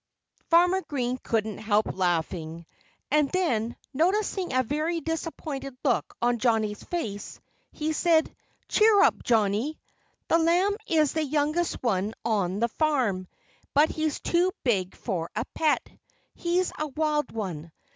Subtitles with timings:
[0.49, 2.65] Farmer Green couldn't help laughing.
[3.11, 7.39] And then, noticing a very disappointed look on Johnnie's face,
[7.71, 8.35] he said,
[8.67, 9.79] "Cheer up, Johnnie!
[10.27, 13.27] That lamb is the youngest one on the farm,
[13.75, 15.87] but he's too big for a pet.
[16.33, 17.71] He's a wild one.